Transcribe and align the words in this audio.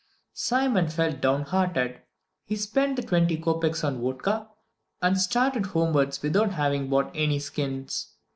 Simon 0.33 0.87
felt 0.87 1.21
downhearted. 1.21 1.99
He 2.43 2.55
spent 2.55 2.95
the 2.95 3.03
twenty 3.03 3.37
kopeks 3.37 3.83
on 3.83 4.01
vodka, 4.01 4.47
and 4.99 5.21
started 5.21 5.67
homewards 5.67 6.23
without 6.23 6.53
having 6.53 6.89
bought 6.89 7.11
any 7.13 7.37
skins. 7.37 8.11